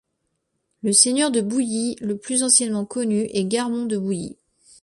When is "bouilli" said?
3.99-4.39